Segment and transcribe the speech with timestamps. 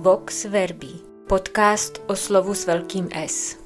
[0.00, 0.92] Vox Verbi,
[1.28, 3.56] podcast o slovu s velkým S.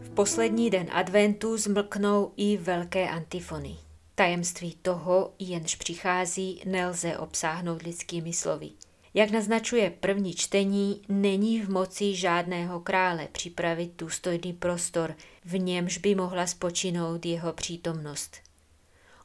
[0.00, 3.76] V poslední den adventu zmlknou i velké antifony.
[4.14, 8.70] Tajemství toho, jenž přichází, nelze obsáhnout lidskými slovy.
[9.14, 15.14] Jak naznačuje první čtení, není v moci žádného krále připravit důstojný prostor,
[15.44, 18.45] v němž by mohla spočinout jeho přítomnost.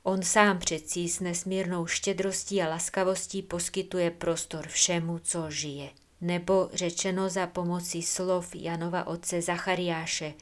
[0.03, 5.89] On sám přecí s nesmírnou štědrostí a laskavostí poskytuje prostor všemu, co žije.
[6.21, 10.33] Nebo řečeno za pomocí slov Janova otce Zachariáše,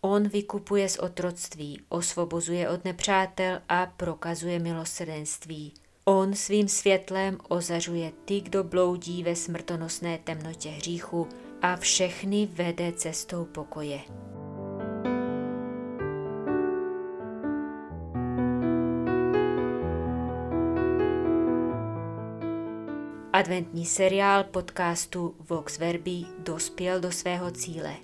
[0.00, 5.74] on vykupuje z otroctví, osvobozuje od nepřátel a prokazuje milosrdenství.
[6.04, 11.28] On svým světlem ozařuje ty, kdo bloudí ve smrtonosné temnotě hříchu
[11.62, 14.00] a všechny vede cestou pokoje.
[23.40, 27.94] Adventní seriál podcastu Vox Verbi dospěl do svého cíle.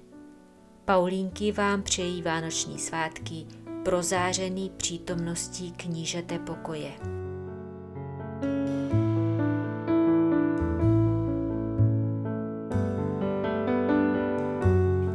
[0.85, 3.47] Paulínky vám přejí vánoční svátky
[3.85, 6.93] prozářený přítomností knížete pokoje.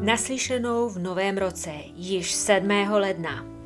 [0.02, 2.70] Naslyšenou v novém roce, již 7.
[2.90, 3.61] ledna.